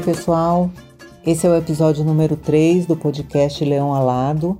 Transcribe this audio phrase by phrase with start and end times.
[0.00, 0.70] Oi, pessoal.
[1.26, 4.58] Esse é o episódio número 3 do podcast Leão Alado.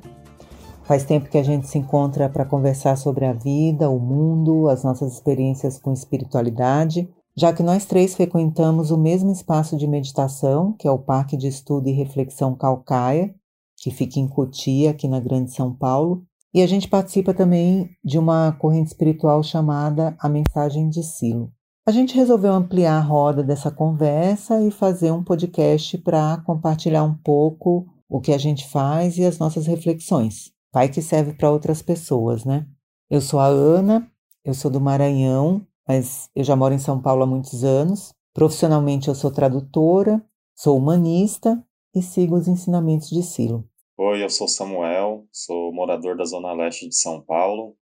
[0.84, 4.84] Faz tempo que a gente se encontra para conversar sobre a vida, o mundo, as
[4.84, 10.86] nossas experiências com espiritualidade, já que nós três frequentamos o mesmo espaço de meditação, que
[10.86, 13.34] é o Parque de Estudo e Reflexão Calcaia,
[13.78, 16.22] que fica em Cotia, aqui na Grande São Paulo,
[16.52, 21.50] e a gente participa também de uma corrente espiritual chamada A Mensagem de Silo.
[21.90, 27.16] A gente resolveu ampliar a roda dessa conversa e fazer um podcast para compartilhar um
[27.16, 30.52] pouco o que a gente faz e as nossas reflexões.
[30.72, 32.64] Vai que serve para outras pessoas, né?
[33.10, 34.08] Eu sou a Ana,
[34.44, 38.12] eu sou do Maranhão, mas eu já moro em São Paulo há muitos anos.
[38.32, 41.60] Profissionalmente eu sou tradutora, sou humanista
[41.92, 43.68] e sigo os ensinamentos de Silo.
[43.98, 47.74] Oi, eu sou Samuel, sou morador da Zona Leste de São Paulo,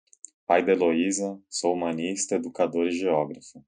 [0.48, 3.62] pai da Heloísa, sou humanista, educador e geógrafo.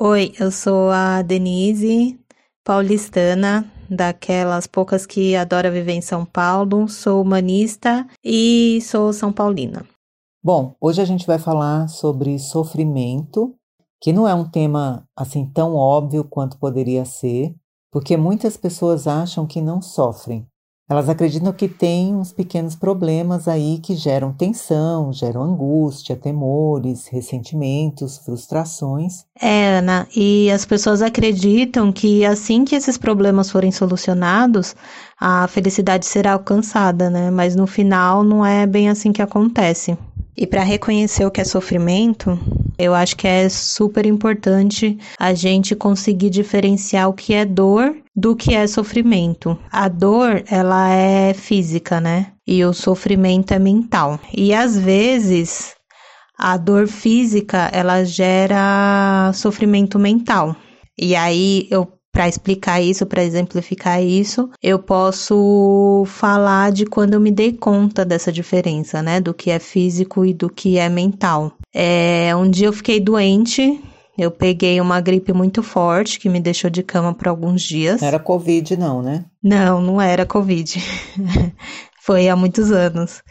[0.00, 2.20] Oi, eu sou a Denise,
[2.64, 9.84] paulistana, daquelas poucas que adora viver em São Paulo, sou humanista e sou são paulina.
[10.40, 13.56] Bom, hoje a gente vai falar sobre sofrimento,
[14.00, 17.52] que não é um tema assim tão óbvio quanto poderia ser,
[17.90, 20.46] porque muitas pessoas acham que não sofrem,
[20.88, 28.16] elas acreditam que tem uns pequenos problemas aí que geram tensão, geram angústia, temores, ressentimentos,
[28.18, 29.24] frustrações.
[29.38, 34.74] É, Ana, e as pessoas acreditam que assim que esses problemas forem solucionados,
[35.20, 37.30] a felicidade será alcançada, né?
[37.30, 39.96] Mas no final não é bem assim que acontece.
[40.34, 42.38] E para reconhecer o que é sofrimento,
[42.78, 48.36] eu acho que é super importante a gente conseguir diferenciar o que é dor do
[48.36, 49.58] que é sofrimento.
[49.70, 52.32] A dor, ela é física, né?
[52.46, 54.20] E o sofrimento é mental.
[54.32, 55.74] E às vezes
[56.38, 60.54] a dor física, ela gera sofrimento mental.
[60.96, 67.20] E aí eu para explicar isso, para exemplificar isso, eu posso falar de quando eu
[67.20, 69.20] me dei conta dessa diferença, né?
[69.20, 71.52] Do que é físico e do que é mental.
[71.72, 73.80] É, um dia eu fiquei doente,
[74.18, 78.00] eu peguei uma gripe muito forte que me deixou de cama por alguns dias.
[78.00, 79.24] Não era Covid, não, né?
[79.40, 80.82] Não, não era Covid.
[82.02, 83.22] Foi há muitos anos.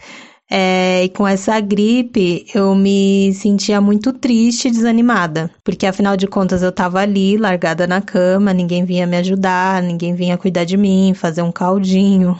[0.49, 6.25] É, e com essa gripe, eu me sentia muito triste e desanimada, porque afinal de
[6.25, 10.77] contas eu tava ali, largada na cama, ninguém vinha me ajudar, ninguém vinha cuidar de
[10.77, 12.37] mim, fazer um caldinho.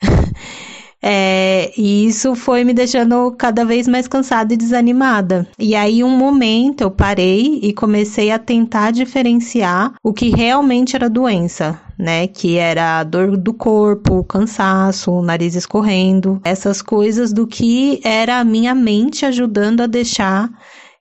[1.08, 5.46] É, e isso foi me deixando cada vez mais cansada e desanimada.
[5.56, 11.08] E aí, um momento, eu parei e comecei a tentar diferenciar o que realmente era
[11.08, 12.26] doença, né?
[12.26, 18.40] Que era a dor do corpo, cansaço, o nariz escorrendo, essas coisas do que era
[18.40, 20.50] a minha mente ajudando a deixar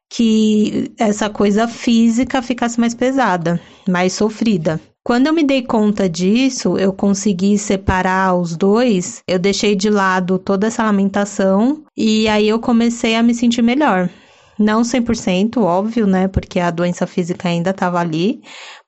[0.07, 4.79] que essa coisa física ficasse mais pesada, mais sofrida.
[5.07, 10.39] Quando eu me dei conta disso, eu consegui separar os dois, eu deixei de lado
[10.39, 14.09] toda essa lamentação e aí eu comecei a me sentir melhor.
[14.57, 16.27] Não 100%, óbvio, né?
[16.27, 18.41] Porque a doença física ainda estava ali,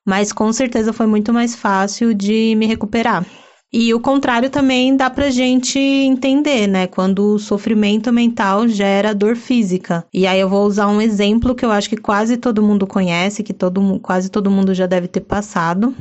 [0.04, 3.24] mas com certeza foi muito mais fácil de me recuperar.
[3.70, 6.86] E o contrário também dá pra gente entender, né?
[6.86, 10.06] Quando o sofrimento mental gera dor física.
[10.12, 13.42] E aí eu vou usar um exemplo que eu acho que quase todo mundo conhece,
[13.42, 15.94] que todo, quase todo mundo já deve ter passado.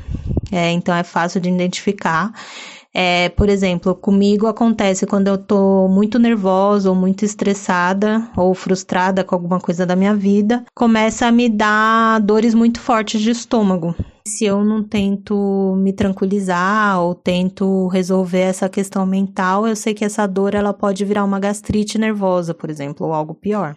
[0.49, 2.31] É, então é fácil de identificar.
[2.99, 9.23] É, por exemplo, comigo acontece quando eu tô muito nervosa ou muito estressada ou frustrada
[9.23, 13.93] com alguma coisa da minha vida, começa a me dar dores muito fortes de estômago.
[14.27, 20.03] Se eu não tento me tranquilizar ou tento resolver essa questão mental, eu sei que
[20.03, 23.75] essa dor ela pode virar uma gastrite nervosa, por exemplo, ou algo pior.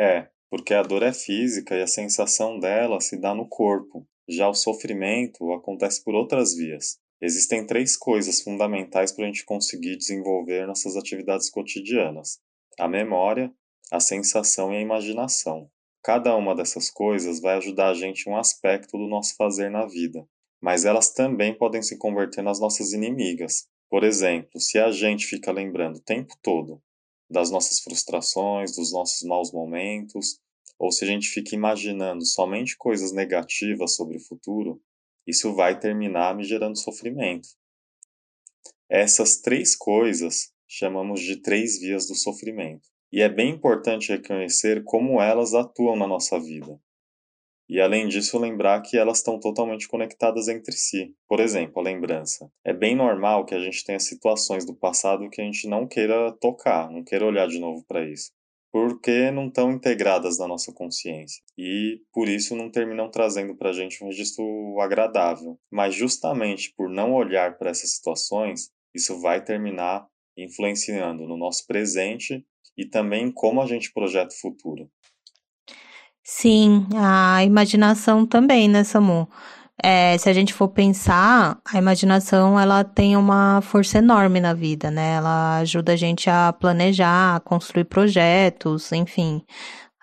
[0.00, 4.06] É, porque a dor é física e a sensação dela se dá no corpo.
[4.26, 7.01] Já o sofrimento acontece por outras vias.
[7.24, 12.40] Existem três coisas fundamentais para a gente conseguir desenvolver nossas atividades cotidianas:
[12.76, 13.54] a memória,
[13.92, 15.70] a sensação e a imaginação.
[16.02, 19.86] Cada uma dessas coisas vai ajudar a gente em um aspecto do nosso fazer na
[19.86, 20.26] vida,
[20.60, 23.68] mas elas também podem se converter nas nossas inimigas.
[23.88, 26.82] Por exemplo, se a gente fica lembrando o tempo todo
[27.30, 30.40] das nossas frustrações, dos nossos maus momentos,
[30.76, 34.82] ou se a gente fica imaginando somente coisas negativas sobre o futuro,
[35.26, 37.48] isso vai terminar me gerando sofrimento.
[38.90, 42.88] Essas três coisas chamamos de três vias do sofrimento.
[43.12, 46.80] E é bem importante reconhecer como elas atuam na nossa vida.
[47.68, 51.14] E além disso, lembrar que elas estão totalmente conectadas entre si.
[51.28, 52.50] Por exemplo, a lembrança.
[52.64, 56.32] É bem normal que a gente tenha situações do passado que a gente não queira
[56.32, 58.30] tocar, não queira olhar de novo para isso.
[58.72, 63.72] Porque não estão integradas na nossa consciência e por isso não terminam trazendo para a
[63.72, 65.58] gente um registro agradável.
[65.70, 72.44] Mas justamente por não olhar para essas situações, isso vai terminar influenciando no nosso presente
[72.76, 74.90] e também como a gente projeta o futuro.
[76.24, 79.28] Sim, a imaginação também, né, Samu?
[79.80, 84.90] É, se a gente for pensar, a imaginação ela tem uma força enorme na vida,
[84.90, 85.14] né?
[85.14, 89.42] Ela ajuda a gente a planejar, a construir projetos, enfim,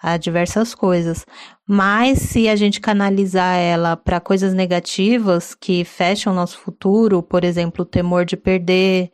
[0.01, 1.25] a diversas coisas.
[1.67, 7.43] Mas se a gente canalizar ela para coisas negativas que fecham o nosso futuro, por
[7.43, 9.11] exemplo, o temor de perder,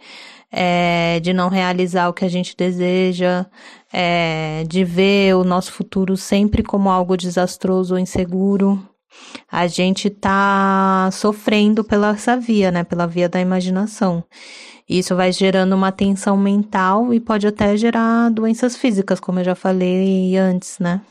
[0.51, 3.45] é, de não realizar o que a gente deseja,
[3.91, 8.81] é, de ver o nosso futuro sempre como algo desastroso ou inseguro,
[9.51, 12.83] a gente tá sofrendo pela essa via, né?
[12.83, 14.23] Pela via da imaginação.
[14.87, 19.55] Isso vai gerando uma tensão mental e pode até gerar doenças físicas, como eu já
[19.55, 21.01] falei antes, né?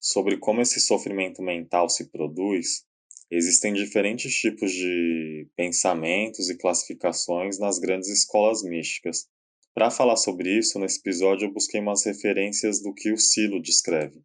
[0.00, 2.84] Sobre como esse sofrimento mental se produz,
[3.30, 9.28] existem diferentes tipos de pensamentos e classificações nas grandes escolas místicas.
[9.72, 14.20] Para falar sobre isso, nesse episódio eu busquei umas referências do que o Silo descreve.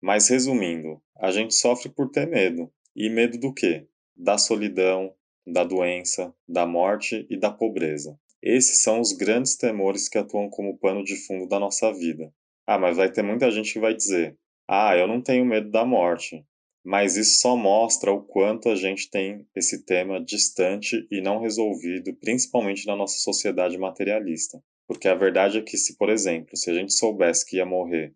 [0.00, 2.72] Mas resumindo, a gente sofre por ter medo.
[2.98, 3.86] E medo do quê?
[4.16, 5.14] Da solidão,
[5.46, 8.18] da doença, da morte e da pobreza.
[8.42, 12.32] Esses são os grandes temores que atuam como pano de fundo da nossa vida.
[12.66, 15.84] Ah, mas vai ter muita gente que vai dizer: Ah, eu não tenho medo da
[15.84, 16.42] morte.
[16.82, 22.14] Mas isso só mostra o quanto a gente tem esse tema distante e não resolvido,
[22.14, 24.58] principalmente na nossa sociedade materialista.
[24.88, 28.14] Porque a verdade é que, se, por exemplo, se a gente soubesse que ia morrer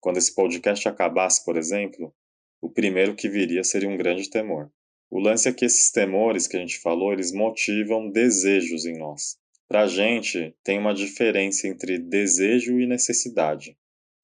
[0.00, 2.14] quando esse podcast acabasse, por exemplo,
[2.62, 4.70] o primeiro que viria seria um grande temor.
[5.10, 9.36] O lance é que esses temores que a gente falou, eles motivam desejos em nós.
[9.68, 13.76] Para a gente, tem uma diferença entre desejo e necessidade.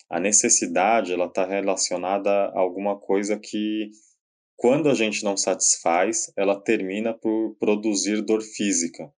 [0.08, 3.90] A necessidade ela está relacionada a alguma coisa que,
[4.56, 9.12] quando a gente não satisfaz, ela termina por produzir dor física.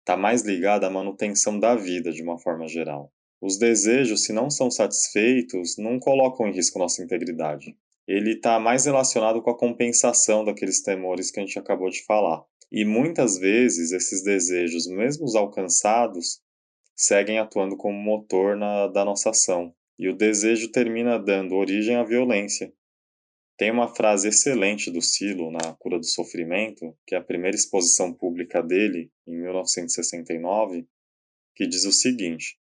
[0.00, 3.12] Está mais ligada à manutenção da vida de uma forma geral.
[3.40, 7.76] Os desejos, se não são satisfeitos, não colocam em risco nossa integridade.
[8.06, 12.44] Ele está mais relacionado com a compensação daqueles temores que a gente acabou de falar.
[12.70, 16.40] E muitas vezes esses desejos, mesmo os alcançados,
[16.96, 19.74] seguem atuando como motor na, da nossa ação.
[19.98, 22.72] E o desejo termina dando origem à violência.
[23.56, 28.12] Tem uma frase excelente do Silo na Cura do Sofrimento, que é a primeira exposição
[28.12, 30.86] pública dele, em 1969,
[31.54, 32.58] que diz o seguinte: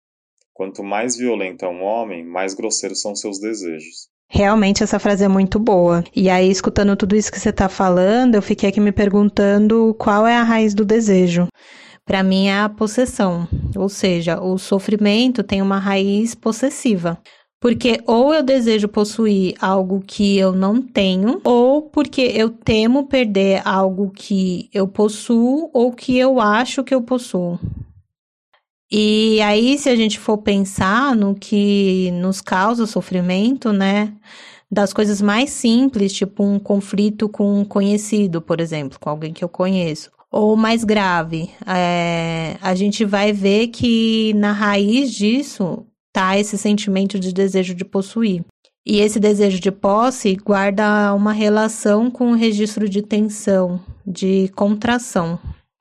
[0.55, 4.09] Quanto mais violento é um homem, mais grosseiros são seus desejos.
[4.29, 6.03] Realmente essa frase é muito boa.
[6.15, 10.27] E aí, escutando tudo isso que você está falando, eu fiquei aqui me perguntando qual
[10.27, 11.47] é a raiz do desejo.
[12.05, 17.19] Para mim é a possessão, ou seja, o sofrimento tem uma raiz possessiva.
[17.61, 23.61] Porque ou eu desejo possuir algo que eu não tenho, ou porque eu temo perder
[23.65, 27.59] algo que eu possuo ou que eu acho que eu possuo.
[28.91, 34.13] E aí, se a gente for pensar no que nos causa sofrimento, né?
[34.71, 39.45] Das coisas mais simples, tipo um conflito com um conhecido, por exemplo, com alguém que
[39.45, 40.11] eu conheço.
[40.31, 47.19] Ou mais grave, é, a gente vai ver que na raiz disso tá esse sentimento
[47.19, 48.45] de desejo de possuir.
[48.85, 55.39] E esse desejo de posse guarda uma relação com o registro de tensão, de contração,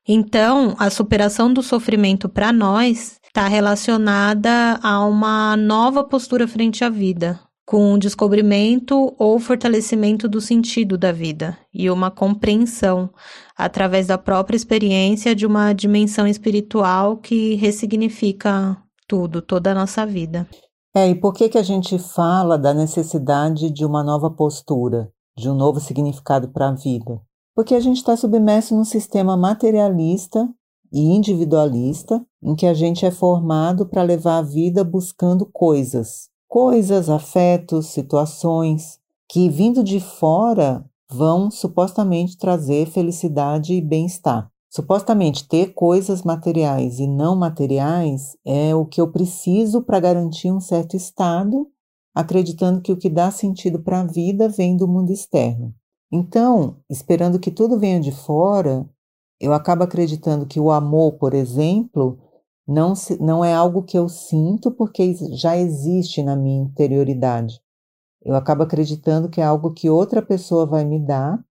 [0.08, 6.90] então, a superação do sofrimento para nós está relacionada a uma nova postura frente à
[6.90, 13.10] vida, com um descobrimento ou fortalecimento do sentido da vida e uma compreensão
[13.58, 20.48] através da própria experiência de uma dimensão espiritual que ressignifica tudo, toda a nossa vida.
[20.96, 25.50] É, e por que que a gente fala da necessidade de uma nova postura, de
[25.50, 27.20] um novo significado para a vida?
[27.56, 30.48] Porque a gente está submerso num sistema materialista
[30.92, 37.10] e individualista, em que a gente é formado para levar a vida buscando coisas, coisas,
[37.10, 44.52] afetos, situações, que vindo de fora vão supostamente trazer felicidade e bem-estar.
[44.70, 50.60] Supostamente ter coisas materiais e não materiais é o que eu preciso para garantir um
[50.60, 51.70] certo estado,
[52.14, 55.74] acreditando que o que dá sentido para a vida vem do mundo externo.
[56.12, 58.88] Então, esperando que tudo venha de fora,
[59.40, 62.20] eu acabo acreditando que o amor, por exemplo,
[62.68, 67.62] não, se, não é algo que eu sinto porque já existe na minha interioridade.
[68.24, 71.44] Eu acabo acreditando que é algo que outra pessoa vai me dar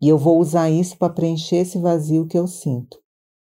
[0.00, 2.98] e eu vou usar isso para preencher esse vazio que eu sinto.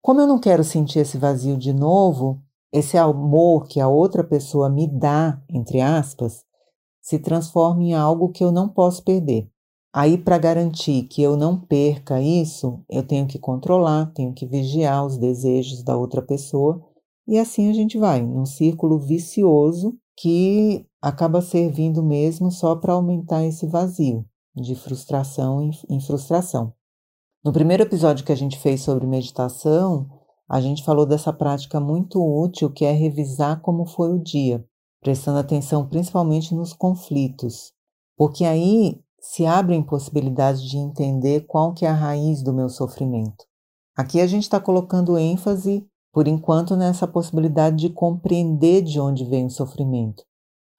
[0.02, 4.68] Como eu não quero sentir esse vazio de novo, esse amor que a outra pessoa
[4.68, 6.44] me dá, entre aspas,
[7.00, 9.50] se transforma em algo que eu não posso perder.
[10.00, 15.04] Aí, para garantir que eu não perca isso, eu tenho que controlar, tenho que vigiar
[15.04, 16.80] os desejos da outra pessoa,
[17.26, 23.44] e assim a gente vai, num círculo vicioso que acaba servindo mesmo só para aumentar
[23.44, 24.24] esse vazio
[24.54, 26.72] de frustração em frustração.
[27.44, 30.08] No primeiro episódio que a gente fez sobre meditação,
[30.48, 34.64] a gente falou dessa prática muito útil que é revisar como foi o dia,
[35.00, 37.72] prestando atenção principalmente nos conflitos,
[38.16, 43.44] porque aí se abrem possibilidades de entender qual que é a raiz do meu sofrimento.
[43.96, 49.46] Aqui a gente está colocando ênfase, por enquanto, nessa possibilidade de compreender de onde vem
[49.46, 50.22] o sofrimento.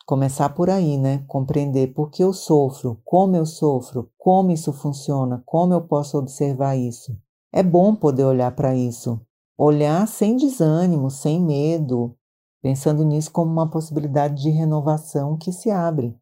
[0.05, 1.23] Começar por aí, né?
[1.27, 6.75] Compreender por que eu sofro, como eu sofro, como isso funciona, como eu posso observar
[6.75, 7.15] isso.
[7.53, 9.21] É bom poder olhar para isso,
[9.57, 12.15] olhar sem desânimo, sem medo,
[12.61, 16.17] pensando nisso como uma possibilidade de renovação que se abre.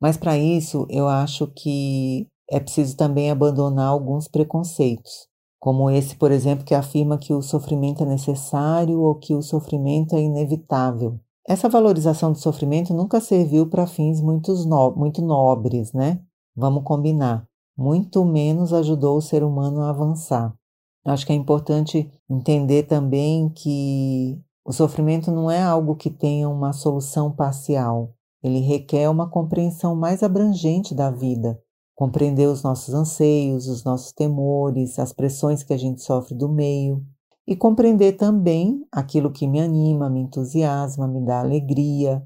[0.00, 6.30] Mas para isso, eu acho que é preciso também abandonar alguns preconceitos, como esse, por
[6.30, 11.18] exemplo, que afirma que o sofrimento é necessário ou que o sofrimento é inevitável.
[11.46, 16.20] Essa valorização do sofrimento nunca serviu para fins muito, no muito nobres, né?
[16.56, 17.46] Vamos combinar.
[17.76, 20.54] Muito menos ajudou o ser humano a avançar.
[21.04, 26.72] Acho que é importante entender também que o sofrimento não é algo que tenha uma
[26.72, 28.13] solução parcial.
[28.44, 31.58] Ele requer uma compreensão mais abrangente da vida,
[31.94, 37.02] compreender os nossos anseios, os nossos temores, as pressões que a gente sofre do meio
[37.46, 42.22] e compreender também aquilo que me anima, me entusiasma, me dá alegria.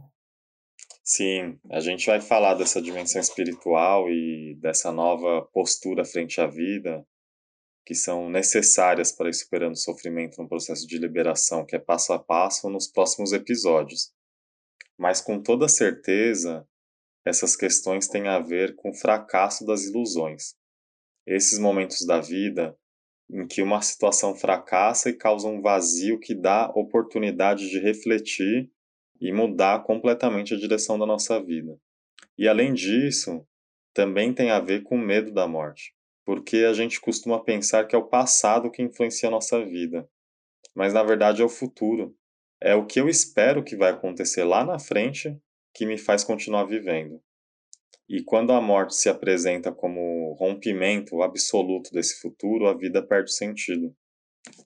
[1.05, 7.07] Sim, a gente vai falar dessa dimensão espiritual e dessa nova postura frente à vida
[7.89, 12.13] que são necessárias para ir superando o sofrimento no processo de liberação, que é passo
[12.13, 14.13] a passo, nos próximos episódios.
[14.99, 16.67] Mas com toda certeza,
[17.25, 20.55] essas questões têm a ver com o fracasso das ilusões.
[21.27, 22.77] Esses momentos da vida
[23.31, 28.71] em que uma situação fracassa e causa um vazio que dá oportunidade de refletir
[29.21, 31.79] e mudar completamente a direção da nossa vida.
[32.37, 33.47] E além disso,
[33.93, 35.95] também tem a ver com o medo da morte
[36.29, 40.07] porque a gente costuma pensar que é o passado que influencia a nossa vida,
[40.75, 42.15] mas na verdade é o futuro.
[42.61, 45.37] É o que eu espero que vai acontecer lá na frente
[45.73, 47.23] que me faz continuar vivendo.
[48.09, 53.95] E quando a morte se apresenta como rompimento absoluto desse futuro, a vida perde sentido.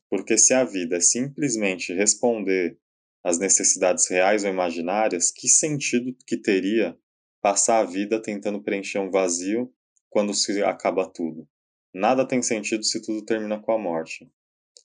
[0.09, 2.79] Porque se a vida é simplesmente responder
[3.23, 6.97] às necessidades reais ou imaginárias, que sentido que teria
[7.43, 9.73] passar a vida tentando preencher um vazio
[10.09, 11.49] quando se acaba tudo?
[11.93, 14.31] Nada tem sentido se tudo termina com a morte.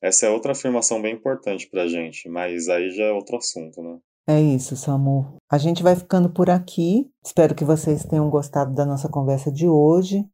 [0.02, 3.98] Essa é outra afirmação bem importante pra gente, mas aí já é outro assunto, né?
[4.30, 5.38] É isso, Samu.
[5.50, 7.10] A gente vai ficando por aqui.
[7.24, 10.26] Espero que vocês tenham gostado da nossa conversa de hoje.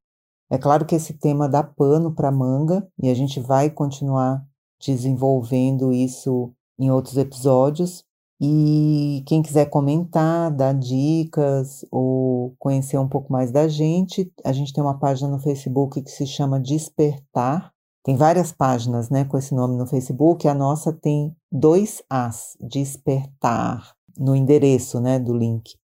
[0.52, 4.44] É claro que esse tema dá pano para manga e a gente vai continuar
[4.82, 8.04] desenvolvendo isso em outros episódios.
[8.42, 14.74] E quem quiser comentar, dar dicas ou conhecer um pouco mais da gente, a gente
[14.74, 17.73] tem uma página no Facebook que se chama Despertar.
[18.04, 20.48] Tem várias páginas né, com esse nome no Facebook.
[20.48, 25.76] A nossa tem dois As, Despertar, no endereço né, do link.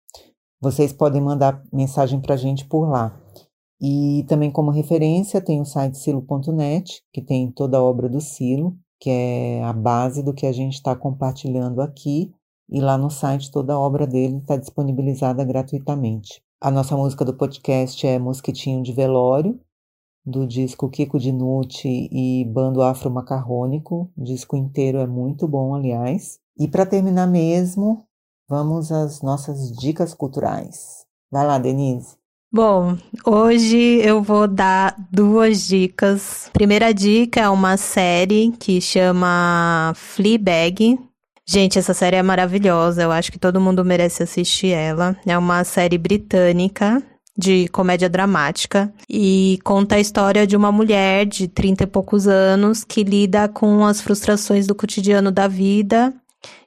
[0.61, 3.17] Vocês podem mandar mensagem para a gente por lá.
[3.81, 8.75] E também como referência tem o site silo.net, que tem toda a obra do Silo,
[8.99, 12.33] que é a base do que a gente está compartilhando aqui
[12.69, 16.41] e lá no site toda a obra dele está disponibilizada gratuitamente.
[16.61, 19.59] A nossa música do podcast é Mosquitinho de Velório,
[20.25, 24.11] do disco Kiko Dinucci e Bando Afro Macarrônico.
[24.17, 26.39] O disco inteiro é muito bom, aliás.
[26.57, 28.05] E para terminar mesmo,
[28.47, 31.05] vamos às nossas dicas culturais.
[31.31, 32.17] Vai lá, Denise.
[32.51, 36.49] Bom, hoje eu vou dar duas dicas.
[36.51, 40.97] Primeira dica é uma série que chama Fleabag,
[41.51, 43.01] Gente, essa série é maravilhosa.
[43.01, 45.17] Eu acho que todo mundo merece assistir ela.
[45.25, 47.01] É uma série britânica
[47.39, 52.83] de comédia dramática e conta a história de uma mulher de 30 e poucos anos
[52.83, 56.13] que lida com as frustrações do cotidiano da vida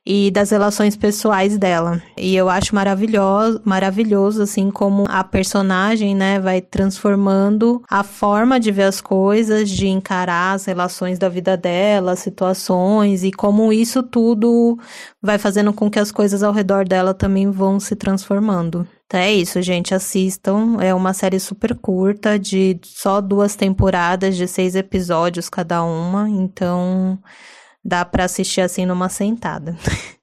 [0.05, 2.03] e das relações pessoais dela.
[2.17, 8.73] E eu acho maravilhoso, maravilhoso assim como a personagem, né, vai transformando a forma de
[8.73, 14.03] ver as coisas, de encarar as relações da vida dela, as situações e como isso
[14.03, 14.79] tudo
[15.21, 18.87] vai fazendo com que as coisas ao redor dela também vão se transformando.
[19.13, 19.95] Então é isso, gente.
[19.95, 20.79] Assistam.
[20.81, 26.29] É uma série super curta, de só duas temporadas, de seis episódios cada uma.
[26.31, 27.19] Então,
[27.85, 29.77] Dá para assistir assim numa sentada.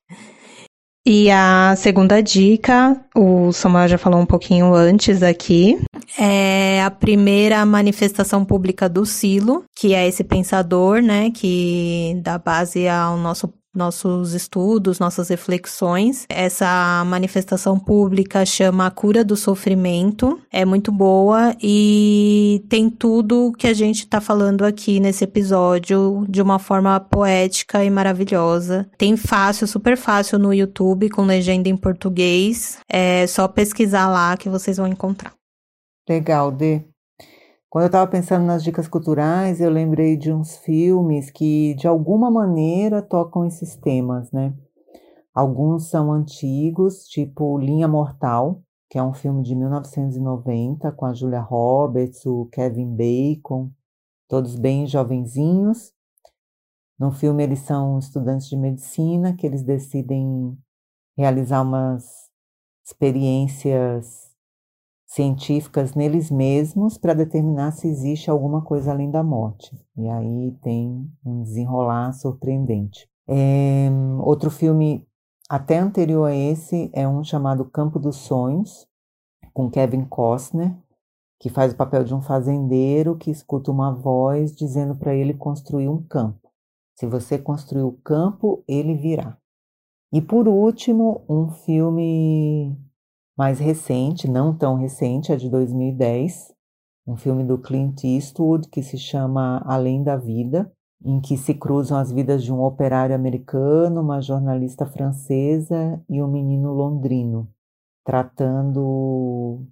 [1.07, 5.79] E a segunda dica, o Samuel já falou um pouquinho antes aqui,
[6.19, 12.87] é a primeira manifestação pública do Silo, que é esse pensador, né, que dá base
[12.87, 16.25] ao nosso nossos estudos, nossas reflexões.
[16.29, 20.39] Essa manifestação pública chama A Cura do Sofrimento.
[20.51, 26.41] É muito boa e tem tudo que a gente está falando aqui nesse episódio de
[26.41, 28.89] uma forma poética e maravilhosa.
[28.97, 32.79] Tem fácil, super fácil no YouTube, com legenda em português.
[32.89, 35.33] É só pesquisar lá que vocês vão encontrar.
[36.07, 36.81] Legal, Dê.
[37.69, 42.31] Quando eu estava pensando nas dicas culturais, eu lembrei de uns filmes que, de alguma
[42.31, 44.55] maneira, tocam esses temas, né?
[45.35, 51.41] Alguns são antigos, tipo Linha Mortal, que é um filme de 1990 com a Julia
[51.41, 53.69] Roberts, o Kevin Bacon,
[54.27, 55.93] todos bem jovenzinhos.
[56.97, 60.57] No filme eles são estudantes de medicina que eles decidem
[61.15, 62.31] realizar umas
[62.83, 64.28] experiências
[65.09, 69.75] científicas neles mesmos para determinar se existe alguma coisa além da morte.
[69.97, 73.09] E aí tem um desenrolar surpreendente.
[73.27, 73.89] É,
[74.19, 75.03] outro filme
[75.49, 78.87] até anterior a esse é um chamado Campo dos Sonhos,
[79.51, 80.77] com Kevin Costner,
[81.39, 85.89] que faz o papel de um fazendeiro que escuta uma voz dizendo para ele construir
[85.89, 86.51] um campo.
[86.95, 89.37] Se você construir o campo, ele virá.
[90.13, 92.77] E por último, um filme
[93.39, 96.53] mais recente, não tão recente, é de 2010,
[97.07, 100.69] um filme do Clint Eastwood que se chama Além da Vida,
[101.01, 106.27] em que se cruzam as vidas de um operário americano, uma jornalista francesa e um
[106.27, 107.49] menino londrino,
[108.03, 109.65] tratando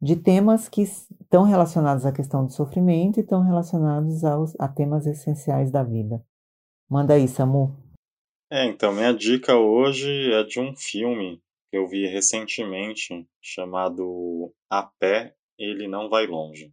[0.00, 5.06] de temas que estão relacionados à questão do sofrimento e estão relacionados aos, a temas
[5.06, 6.24] essenciais da vida.
[6.88, 7.76] Manda aí, Samu.
[8.50, 11.42] É, então, minha dica hoje é de um filme
[11.72, 16.70] que eu vi recentemente chamado A Pé Ele Não Vai Longe,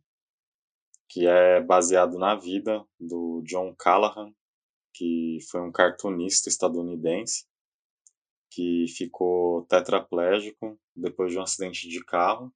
[1.07, 4.33] que é baseado na vida do John Callahan,
[4.93, 7.47] que foi um cartunista estadunidense
[8.51, 12.53] que ficou tetraplégico depois de um acidente de carro.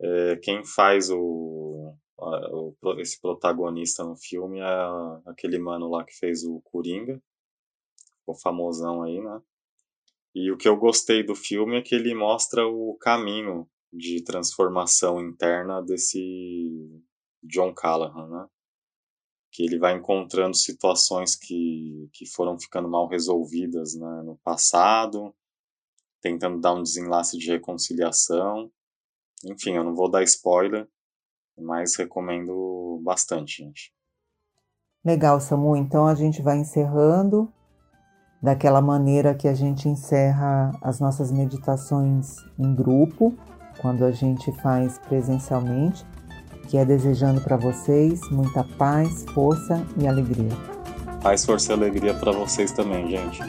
[0.00, 4.86] É, quem faz o, o, esse protagonista no filme é
[5.26, 7.20] aquele mano lá que fez o Coringa,
[8.24, 9.42] o famosão aí, né?
[10.34, 15.20] E o que eu gostei do filme é que ele mostra o caminho de transformação
[15.20, 17.02] interna desse
[17.42, 18.46] John Callahan, né?
[19.50, 25.34] Que ele vai encontrando situações que, que foram ficando mal resolvidas né, no passado,
[26.20, 28.70] tentando dar um desenlace de reconciliação.
[29.44, 30.86] Enfim, eu não vou dar spoiler,
[31.56, 33.92] mas recomendo bastante, gente.
[35.04, 35.76] Legal, Samu.
[35.76, 37.52] Então a gente vai encerrando
[38.42, 43.34] daquela maneira que a gente encerra as nossas meditações em grupo,
[43.80, 46.04] quando a gente faz presencialmente,
[46.68, 50.50] que é desejando para vocês muita paz, força e alegria.
[51.22, 53.42] Paz, força e alegria para vocês também, gente.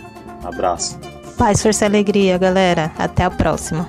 [0.43, 0.97] Abraço.
[1.37, 2.91] Paz, força e alegria, galera.
[2.97, 3.85] Até a próxima.